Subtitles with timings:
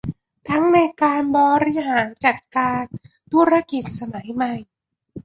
[0.49, 2.83] ทั้งในการบริหารจัดการ
[3.33, 4.53] ธุรกิจสมัยใหม่